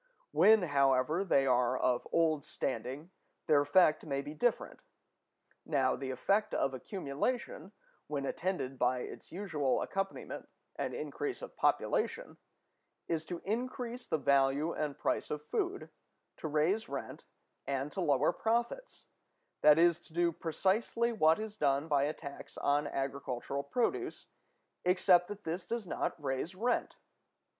When, 0.31 0.63
however, 0.63 1.23
they 1.23 1.45
are 1.45 1.77
of 1.79 2.07
old 2.11 2.43
standing, 2.43 3.11
their 3.45 3.61
effect 3.61 4.03
may 4.03 4.23
be 4.23 4.33
different. 4.33 4.79
Now, 5.63 5.95
the 5.95 6.09
effect 6.09 6.55
of 6.55 6.73
accumulation, 6.73 7.71
when 8.07 8.25
attended 8.25 8.79
by 8.79 9.01
its 9.01 9.31
usual 9.31 9.79
accompaniment, 9.79 10.49
an 10.75 10.95
increase 10.95 11.43
of 11.43 11.55
population, 11.55 12.37
is 13.07 13.23
to 13.25 13.43
increase 13.45 14.07
the 14.07 14.17
value 14.17 14.71
and 14.73 14.97
price 14.97 15.29
of 15.29 15.45
food, 15.45 15.91
to 16.37 16.47
raise 16.47 16.89
rent, 16.89 17.25
and 17.67 17.91
to 17.91 18.01
lower 18.01 18.33
profits; 18.33 19.05
that 19.61 19.77
is, 19.77 19.99
to 19.99 20.13
do 20.13 20.31
precisely 20.31 21.11
what 21.11 21.37
is 21.37 21.57
done 21.57 21.87
by 21.87 22.05
a 22.05 22.13
tax 22.13 22.57
on 22.57 22.87
agricultural 22.87 23.61
produce, 23.61 24.29
except 24.83 25.27
that 25.27 25.43
this 25.43 25.63
does 25.63 25.85
not 25.85 26.19
raise 26.19 26.55
rent. 26.55 26.97